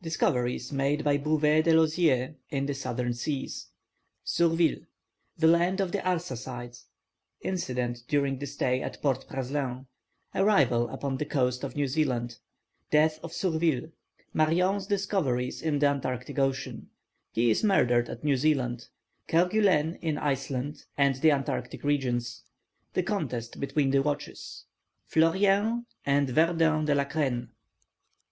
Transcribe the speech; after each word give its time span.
Discoveries 0.00 0.72
made 0.72 1.04
by 1.04 1.18
Bouvet 1.18 1.64
de 1.64 1.74
Lozier 1.74 2.36
in 2.48 2.64
the 2.64 2.72
Southern 2.72 3.12
Seas 3.12 3.66
Surville 4.24 4.78
The 5.36 5.46
land 5.46 5.82
of 5.82 5.92
the 5.92 5.98
Arsacides 5.98 6.86
Incident 7.42 8.04
during 8.08 8.38
the 8.38 8.46
stay 8.46 8.80
at 8.80 9.02
Port 9.02 9.26
Praslin 9.28 9.84
Arrival 10.34 10.88
upon 10.88 11.18
the 11.18 11.26
coast 11.26 11.64
of 11.64 11.76
New 11.76 11.86
Zealand 11.86 12.38
Death 12.90 13.20
of 13.22 13.34
Surville 13.34 13.90
Marion's 14.32 14.86
discoveries 14.86 15.60
in 15.60 15.80
the 15.80 15.86
Antarctic 15.86 16.38
Ocean 16.38 16.88
He 17.30 17.50
is 17.50 17.62
murdered 17.62 18.08
at 18.08 18.24
New 18.24 18.38
Zealand 18.38 18.88
Kerguelen 19.28 19.98
in 20.00 20.16
Iceland 20.16 20.86
and 20.96 21.16
the 21.16 21.30
Antarctic 21.30 21.84
regions 21.84 22.42
The 22.94 23.02
contest 23.02 23.60
between 23.60 23.90
the 23.90 24.00
watches 24.00 24.64
Fleurien 25.10 25.84
and 26.06 26.30
Verdun 26.30 26.86
de 26.86 26.94
la 26.94 27.04
Crenne. 27.04 27.50